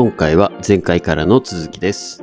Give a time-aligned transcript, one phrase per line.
[0.00, 2.22] 今回は前回からの続きです。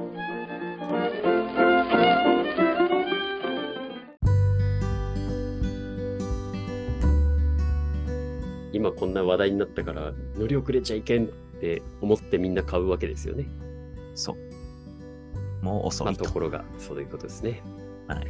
[8.71, 11.27] 今こんな話題になったから乗り遅れちゃいけんっ
[11.59, 13.45] て思ってみんな買うわけですよね。
[14.13, 14.37] そ
[15.61, 15.65] う。
[15.65, 16.23] もう遅まあ、いと。
[16.23, 17.61] ところがそういうことですね。
[18.07, 18.27] はい。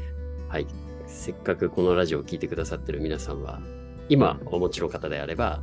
[0.49, 0.67] はい。
[1.05, 3.61] せっかくこのラジオを聞いてくださってる皆さんは、
[4.09, 5.61] 今お持ちの方であれば、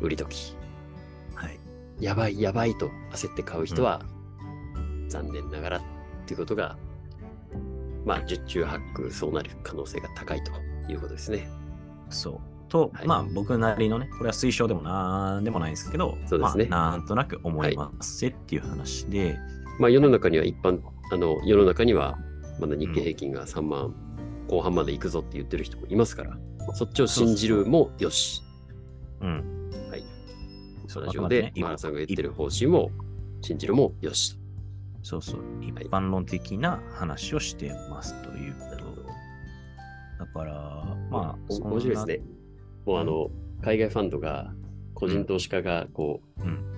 [0.00, 0.56] 売り時。
[2.00, 2.04] はい。
[2.04, 4.02] やばいやばいと焦って買う人は、
[5.08, 5.82] 残念ながらっ
[6.26, 6.76] ていうことが、
[8.04, 10.52] まあ、十中八九そうなる可能性が高いと
[10.90, 11.48] いうことですね。
[12.08, 12.40] そう。
[12.68, 19.36] と、はいまあ僕なりのね、これは推奨でもなんでもないんですけど、そうですねまあ、なんとなく思いますっていう話で、
[19.80, 20.80] まあ、世の中には一般、
[21.12, 22.16] あの、世の中には、
[22.60, 23.94] まだ日経平均が3万
[24.48, 26.38] 後半まで行くぞって言ってる人もいますから、
[26.74, 28.42] そっちを信じるもよし。
[29.20, 29.59] うん。
[30.98, 32.90] ラジオで、今マラさんが言ってる方針も
[33.42, 34.38] 信じるもよし。
[35.02, 35.40] そうそう。
[35.60, 38.64] 一般論的な話をしてますというこ
[40.18, 40.24] と。
[40.24, 42.20] だから、まあ、面白いですね。
[42.86, 43.30] もうあの、
[43.62, 44.52] 海外ファンドが、
[44.94, 46.70] 個人投資家が、こう、うん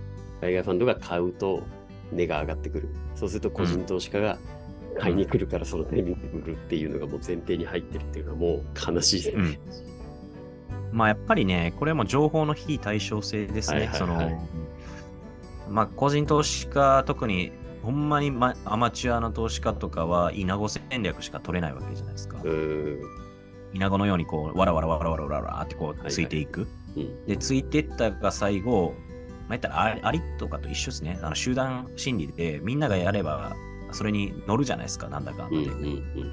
[0.43, 1.63] 海外ファンドが買うと
[2.11, 2.89] 値が上がってくる。
[3.15, 4.39] そうすると個人投資家が
[4.99, 8.63] 買いに来るからそのタイミングで売るっていうのがもう前提に入ってるっていうのはもう
[8.95, 9.61] 悲しいですね。
[10.93, 13.79] まあやっぱりね、これも情報の非対称性ですね。
[13.79, 14.48] はいはいはいその
[15.71, 22.39] まあ個人投資家、特にほんまに、ま、アマチュアの投資家とかは、イナゴ戦略しか取れないわけじゃないですか。
[23.75, 26.69] イナゴのようにこう、わらわらわらわらわらわらってこいうはいついていく。
[26.97, 27.27] うん。
[27.27, 28.95] で、ついていったが最後、
[29.48, 31.19] まあ、言ったらアリとかと一緒ですね。
[31.23, 33.57] あの集団心理でみんながやれば、
[33.91, 35.65] それに乗るじゃないですか、なんだかんだうん。
[35.65, 35.70] で。
[35.70, 35.85] うん。
[35.85, 35.89] う
[36.25, 36.33] ん。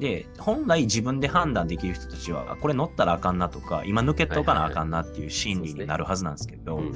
[0.00, 6.94] で、本来自分で判断できる人たちは、これ乗ったらあかんなとか、今抜けとかなあかんなっていう心理になるはずなんですけど、うん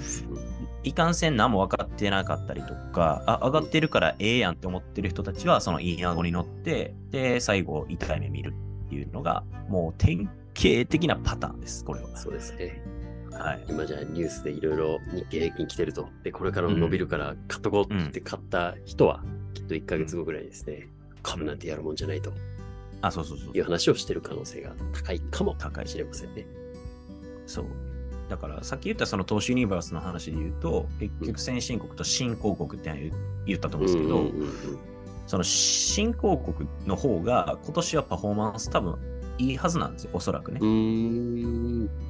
[0.87, 8.55] いかんせん何も分かってなかったりとか、あ、上がってるからええやんって思ってる人たちは、そのいい顎に乗って、で、最後、痛い目見る
[8.87, 12.15] っていうのが、もう典型的なパターンです、これは。
[12.19, 12.83] そうですね。
[13.33, 13.65] はい。
[13.67, 16.11] 今じゃあニュースでいろいろ日経平均来てると。
[16.23, 19.25] で、これからも伸びるから買っとこうって買った人は、
[19.55, 20.89] きっと1ヶ月後ぐらいですね、
[21.23, 22.31] 株なんてやるもんじゃないと
[23.07, 23.65] あ、そうそうそういう。
[23.65, 26.47] 話をしてる可能性が高いかも高いしれませんね。
[27.47, 27.67] そう。
[28.29, 33.13] だから、さっき言ったその投資ユニバースの話で言うと、結局先進国と新興国って言
[33.47, 34.95] 言ったと思うんですけど、うんうんうん
[35.27, 38.99] その新興国の方が今年はパフォーマンス多分
[39.39, 40.61] いいはずなんですよ、おそらくね。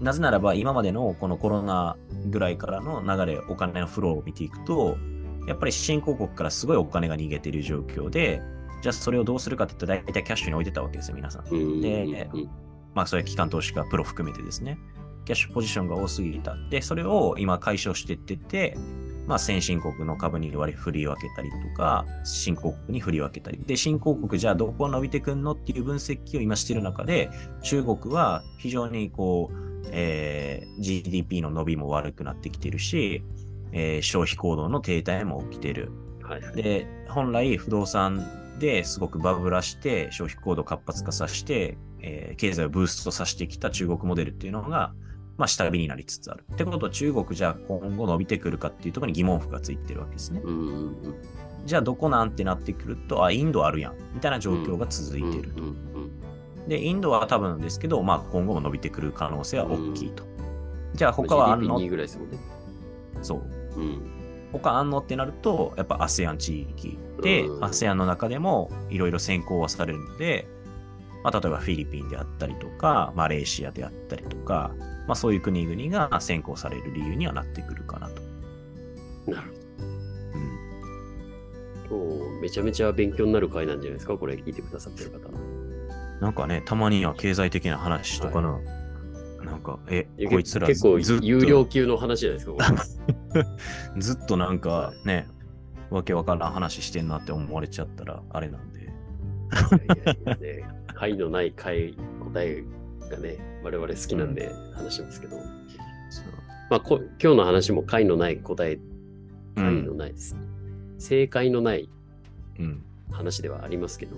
[0.01, 4.99] なぜならば今までのこのコロナぐらいからの流れ、お金のフローを見ていくと、
[5.47, 8.43] やっぱり新興国からすごいお金が逃げている状況で、
[8.85, 11.47] じゃあそれをどうするかって言ったら大体キャッシュに置いてたわけですよ、皆さん。
[11.49, 12.51] うんでうん
[12.95, 14.79] まあそういう機関投資家、プロ含めてですね。
[15.25, 16.55] キャッシュポジションが多すぎた。
[16.69, 18.77] で、それを今解消していってて、
[19.27, 23.59] まあ先進国の株に割り振り分けたりとか、新興国に振り分けたり。
[23.65, 27.31] で、新興国じゃあどこ伸びてくんのっていう分析を今してる中で、
[27.63, 33.25] 中国は非常にこう、えー GDP の伸びも悪くなってきてるし、
[33.73, 35.91] えー消費行動の停滞も起きてる。
[36.23, 36.55] はいはい。
[36.55, 44.93] で、本来不動産ですごくバブらして、消費行動活発化させて、えー経済をブーストさせてきた中国モデルっていうのが、
[45.37, 46.45] まあ、下火になりつつある。
[46.53, 50.43] ってことは中国じゃあ今後伸びてくるかっていうところに疑問符がついてるわけですね。
[51.65, 53.95] じゃあどこなんてなってくると、あ、インドあるやん。
[54.15, 55.63] みたいな状況が続いてると。
[56.69, 60.25] で、インドは多分ですけど、まあ今後も伸びてくる可能性は大きいと。
[60.95, 62.39] じゃあ他はあんの？GDP2 ぐらいですもんね。
[63.23, 63.81] そう。
[63.81, 64.14] うん。
[64.59, 64.99] 他あんの？
[64.99, 70.47] ってなると、やっぱ ASEAN 地域で、うん ASEAN の中でもいろいろ先行はされるので、
[71.23, 74.73] まあ、例えばフィリピンであったりとか、マレーシアであったりとか、
[75.07, 78.23] まあ、そういう国々が先行される理由にはなってくるかなと。
[79.33, 79.55] なる
[80.35, 82.25] うん、ほど。
[82.25, 84.17] 今日めちゃめちゃ勉強になる回なんじゃないですか？
[84.19, 85.31] これ聞いてくださってる方。
[86.21, 88.59] なんかね、たまには経済的な話とかな、
[89.45, 92.55] なんか、えこいつら結構有料級の話じゃないですか
[93.99, 95.27] ずっとなんかね、
[95.91, 98.81] わけわからん話してんなって思われちゃったらあれなんで。
[98.81, 101.97] いやいやいやね、解のない解
[102.33, 102.65] 答え
[103.11, 105.37] がね、我々好きなんで話しますけど、
[106.11, 106.25] そう
[106.71, 108.83] まあこ今日の話も解のない答え、うん
[109.57, 110.37] 解のないです。
[110.99, 111.89] 正解のない
[112.59, 112.83] うん。
[113.11, 114.17] 話ではありますけど、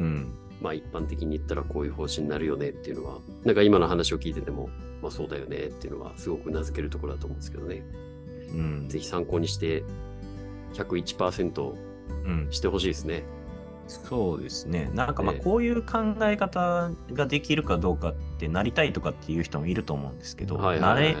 [0.00, 0.34] うん。
[0.60, 4.68] まあ一般的に言ったらこういう方針になるよねっていうのは、なんか今の話を聞いてても、
[5.02, 7.82] まあそうだよねっていうのはすごく頷けるところだと思うんですけどね。
[8.50, 8.88] うん。
[8.88, 9.84] ぜひ参考にして、
[10.74, 11.74] 101%
[12.24, 12.48] うん。
[12.50, 13.24] してほしいですね。
[13.88, 14.90] そうですね。
[14.94, 21.16] なんかまあねこういう考え方ができるかどうかってなりたいとかっていう人もいると思うんですけど、はいはいはいれ、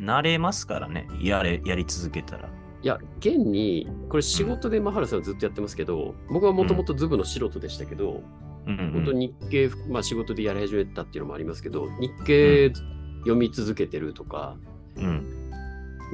[0.00, 1.06] 慣れますからね。
[1.20, 2.48] やれ、やり続けたら。
[2.80, 8.22] いや、現に、これ仕事でマハルさんはずっとやってますけど、僕はもともとズブの素人でしたけど、
[8.66, 12.70] うんうん本当に日経、まあ仕事でやり始めたっていうのもありますけど、日経
[13.20, 14.56] 読み続けてるとか、
[14.96, 15.47] うん。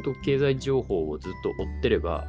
[0.02, 2.26] 本当経済情報をずっと追ってれば、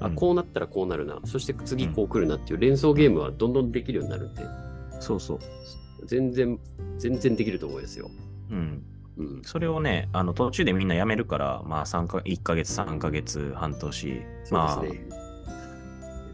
[0.00, 4.42] あうんこうなったらこうなるな、そして次こう来るなっていう連想ゲームはどんどんできるようになるんで、
[5.00, 5.38] そうそう。
[6.04, 6.58] 全然、
[6.98, 8.10] 全然できると思いますよ。
[8.50, 8.82] うん。
[9.16, 9.42] うん。
[9.42, 15.16] それをね、あの途中でみんな辞めるから、まあ3か、1ヶ月、3ヶ月、半年、まあ。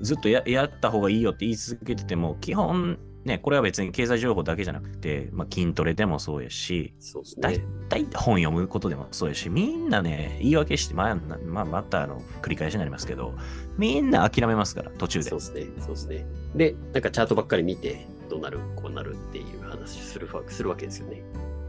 [0.01, 7.65] ずっとややった方がいいよって言い続けてても、基本、ね、これは別に経済情報だけじゃなくて、まあ、筋トレでもそうやし、そうですだいね。
[7.89, 13.35] たい本読むことでもそうやし、みんなね、言い訳して、まあ、なまあ、またあの繰り返しになりますけど、
[13.79, 15.39] みんな諦めますから、途中でそう。
[15.39, 15.67] ですね。
[15.79, 16.27] そうですね。
[16.57, 21.23] で、なんかチャートばっかり見て、どうなる、こうなるっていう話するわするわけですよね。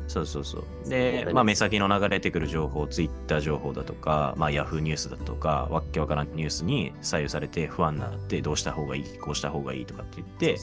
[0.08, 0.90] そうそうそう。
[0.90, 10.58] でまあ、目先の流れてくる情報、ツイッター情報だとか、まあ、ヤフーニュースだとか、わっけわからんニュースに左右されて不安になって、どうした方がいい、こうした方がいいとかって言って、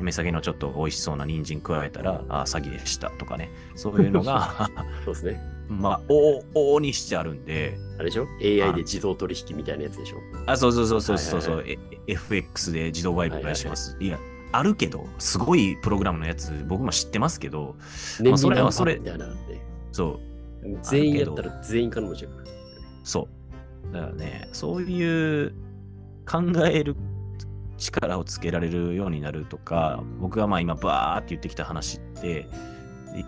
[0.00, 4.70] 目先のちょっと美味しそうな人参加えたら、あ詐欺でしたとかね、そういうのが、
[5.04, 5.40] そうですね。
[5.68, 10.16] まあ、往々にしてあるんで、あれでしょ ?AI で自動取引みたいなやつでしょ？
[10.46, 11.78] あ、そうそうそうそうそうそう、はいえ
[12.08, 13.96] FX で自動売買します。
[14.00, 14.18] いや、
[14.50, 17.76] あるけど、すごいプログラムのやつ、僕も知ってますけど、
[18.20, 19.00] 年それはそれ。
[19.92, 20.20] そ
[20.64, 22.44] う、全員やったら全員金持ちやから。
[23.04, 23.28] そ
[23.90, 23.94] う。
[23.94, 25.54] だからね、そういう
[26.26, 26.96] 考える
[27.82, 32.48] 力をつけられるようになるとか、僕がまあ今バーって言ってきた話って、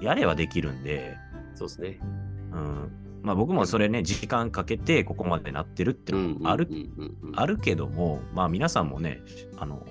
[0.01, 1.17] やればできるんで、
[1.55, 1.99] そうですね。
[2.53, 2.93] うん。
[3.23, 6.69] まあ僕もそれね、時間かけてここまでなってるってのもある、
[7.35, 9.21] あるけども、まあ皆さんもね、
[9.59, 9.87] あの、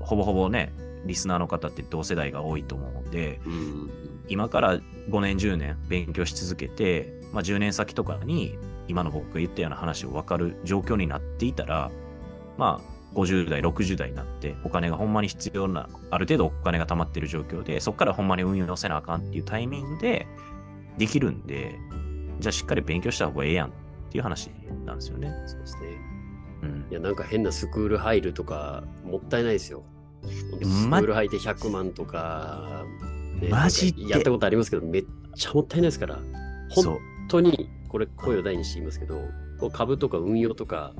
[0.00, 0.72] ほぼほぼね、
[1.04, 3.90] リスナーの方って同世代が多いと思うんで、うんうん
[4.28, 8.56] 今から5年10年勉強し続けて、まあ、10年先とかに
[8.88, 11.90] 今の僕が言ったような話を分かる状況になっていたら
[12.56, 20.26] まあ50代60代になってお金がほんまに必要なある程度お金が貯まってる状況でそこからほんまに運用せなあかんっていうタイミングで
[20.98, 21.78] できるんで
[22.40, 23.72] じゃあしっかり勉強した方がええやんっ
[24.10, 24.50] ていう話
[24.84, 25.32] なんですよね。
[25.46, 25.82] そうですね。
[26.62, 29.84] うんいや、なんか変なスクール入るとか、もったいないですよ。
[30.28, 32.84] スクまール入って100万とか、
[33.40, 36.18] ねマジやったことありますけど、めっちゃもったいないですから。
[36.68, 36.98] 本
[37.28, 39.20] 当に、これ声を大にして言いますけど、
[39.58, 40.92] こう株とか運用とか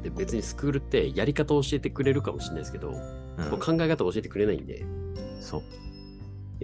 [0.00, 3.58] うんで別にスクールってやり方を教えてくれるかもしれないですけど、うん。
[3.58, 4.84] 考え方を教えてくれないんで、
[5.40, 5.60] そう。
[5.60, 5.64] い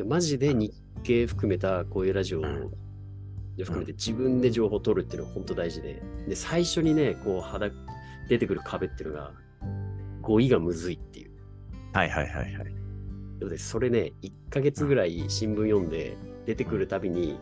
[0.00, 2.70] やマジで日経含めたこういうラジオをうん。
[3.64, 7.70] 含めて自分で情報を取るっていうのは本当大事で、で、最初にね、こう肌、
[8.28, 9.32] 出てくる壁っていうのが、
[10.20, 11.30] 語彙がむずいっていう。
[11.94, 13.48] はいはいはいはい。
[13.48, 17.38] で、それね、1ヶ月ぐらい新聞読んで、出てくるたびに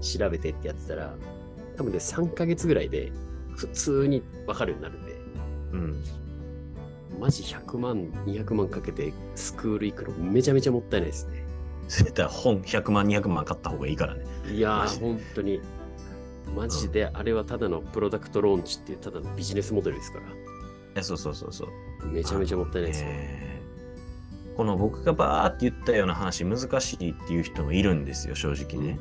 [0.00, 1.14] 調べてってやってたら、
[1.76, 3.12] 多分ね、3ヶ月ぐらいで
[3.56, 5.12] 普通にわかるようになるんで、
[5.72, 6.04] うん
[7.20, 11.44] マジ100万、200万かけてスクール行くのめちゃめちゃもったいないですね。
[11.88, 14.24] 絶対本100万200万買った方がいいからね。
[14.50, 15.60] いやー、本当に。
[16.56, 20.20] マジで、あれはただのプロダクトローンチっていうただのビジネスモデルですか
[20.94, 21.02] ら。
[21.02, 21.66] そうそうそうそ
[22.02, 22.06] う。
[22.08, 23.10] めちゃめちゃもったいないですよ。
[24.52, 28.98] えーこの僕がバーって言ったような話難しいっていう人もいるんですよ正直ね。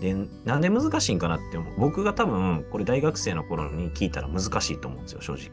[0.00, 5.50] でなんで難しいんかなって思う僕が多分これ大学生の頃に聞いたら難しいと思うんですよ正直。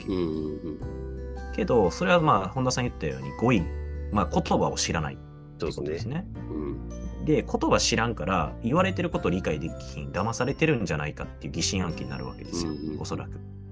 [1.55, 3.63] けどそれはまあ本田さん言ったように語彙、
[4.11, 5.23] まあ、言葉を知らないって
[5.59, 6.27] そうことですね。
[6.49, 6.89] うん
[7.25, 13.31] で言葉知らんから言われてること理解できひん騙されてるんじゃないかっていう疑心暗鬼になるわけですよ、おそらく。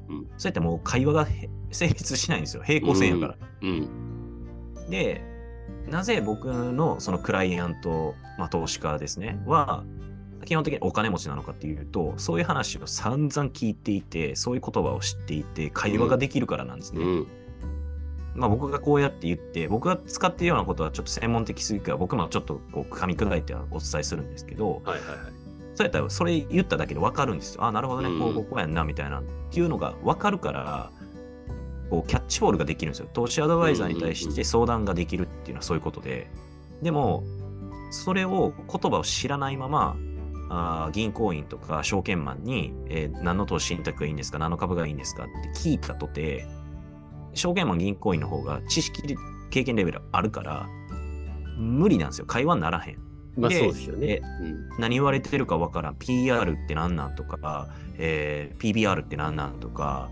[0.09, 3.37] うんそうやってもう会話がへ成立しないんですよ平行線やから。
[3.61, 3.89] うん
[4.89, 5.21] で、
[5.89, 9.83] なぜ僕のそのクライアント、まあ、投資家ですね、は、
[10.45, 17.03] 基本的にお金持ちなのかっていうと、そういう話を散々聞いていて、そういう言葉を知っていて、会話ができるからなんですね。
[17.03, 17.27] うん
[18.35, 25.17] まあ僕がこうやって言って、僕が使っているようなことはちょっと専門的すぎるから、僕もちょっとこう噛み砕いてはお伝えするんですけど、はいはいはい。
[25.75, 27.63] そうやったらそれ言っただけで分かるんですよ。
[27.63, 29.19] あ、なるほどね、こうこうやんな、みたいな。
[29.19, 30.91] っていうのが分かるから、
[31.93, 33.09] こうキャッチボールができるんですよ。
[33.13, 36.27] 投資アドバイザーに対して相談ができるっていうのはそういうことで。
[36.81, 37.23] でも、
[37.91, 39.95] それを言葉を知らないまま、
[40.49, 46.47] あー銀行員とか証券マンに、えー何の投資信託がいいんですか何の株がいいんですかって聞いたとて、
[47.35, 49.15] 証券マン銀行員の方が知識で
[49.51, 50.67] 経験レベルあるから、
[51.57, 52.25] 無理なんですよ。
[52.25, 52.97] 会話にならへん。
[53.37, 54.21] まあでそうですよねえ。
[54.79, 55.95] 何言われてるかわからん。
[55.97, 57.69] PR って何なんとか、
[57.99, 60.09] えー PBR って何なんとか、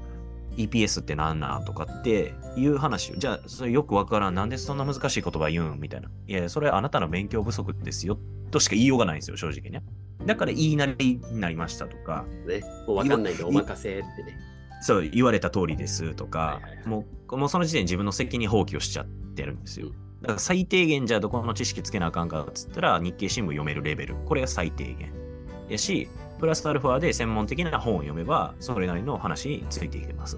[0.58, 4.36] EPS って何なんとかっていう話を、じゃあ、それよくわからん。
[4.36, 6.10] なんでそんな難しい言葉言うんみたいな。
[6.28, 8.18] いや、それあなたの勉強不足ですよ。
[8.52, 9.84] としか言いようがないんですよ、正直ね。
[10.26, 12.62] だから言いなりになりましたとか、うんね。
[12.88, 14.38] もうわかんないんでお任せってね。
[14.82, 19.06] そう、言われた通りですとか、はいはいはいもう、もうその時点で自分の責任放棄をしちゃっ
[19.36, 19.92] てるんですよ。
[20.22, 24.16] だから最低限じゃあどこの知識つけなあかんかっつったら日経新聞読めるレベル。
[24.26, 25.14] これが最低限。
[25.70, 26.10] やし、
[26.42, 30.38] プラスアルファで専門的な本を読めば、それなりの話についていけます。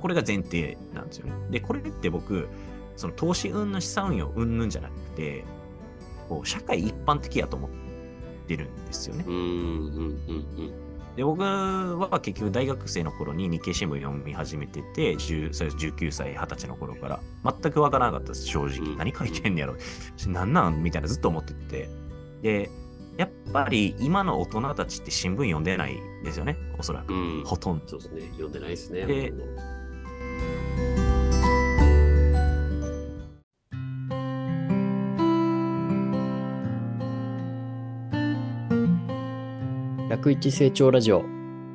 [0.00, 1.32] これが前提なんですよね。
[1.50, 2.48] で、これって僕、
[2.96, 5.44] その投資運の資産運用運々じゃなくて、
[6.28, 7.70] こう社会一般的やと思っ
[8.46, 9.24] てるんですよね。
[9.26, 9.42] うんうんう
[10.62, 10.72] ん
[11.16, 18.78] で、僕は結局大学生の頃に日経新聞読み始めてて、10それ19歳、20歳の頃から、全くわからなかったです、正直。
[18.78, 19.74] うん何書いてんねやろ。
[20.28, 20.80] なんなん？
[20.80, 21.88] みたいなずっと思ってて。
[22.40, 22.70] で、
[23.18, 27.12] やっぱり今の大人たちって新聞読んでないですよね、おそらく。
[27.12, 27.38] うん。
[27.38, 27.44] うん。
[27.44, 27.88] ほとんど。
[27.88, 28.20] そうですね。
[28.32, 29.06] 読んでないですね。
[29.06, 29.78] でほとんど
[40.08, 41.24] 101成長ラジオ。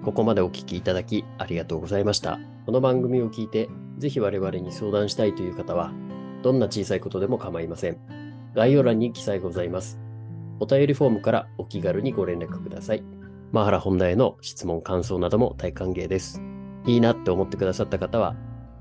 [0.04, 2.40] ここまでお聞きいただきありがとうございました。
[2.66, 5.94] この番組を聞いて、ぜひ我々に相談したいという方は、
[6.42, 7.98] どんな小さいことでも構いません。
[8.54, 10.03] 概要欄に記載ございます。
[10.60, 13.04] お便りフォームからお気軽にご連絡ください。
[13.52, 16.42] マハラ本題への質問、感想なども大歓迎です。
[16.86, 18.36] いいなって思ってくださった方は、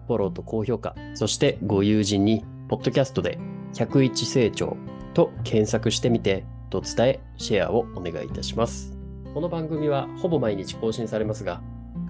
[0.06, 3.38] フォローと高評価、そしてご友人に、ポッドキャストで
[3.74, 4.76] 101成長
[5.14, 8.96] と検索してみて、と伝え、シェアをお願いいたします。
[9.34, 11.60] この番組はほぼ毎日更新されますが、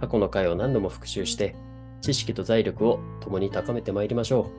[0.00, 1.56] 過去の回を何度も復習して、
[2.00, 4.50] 知識と財力を共に高めてまいりましょ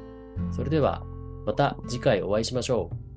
[0.51, 0.53] う。
[0.53, 1.03] それでは、
[1.45, 3.12] また次回お会いしましょう。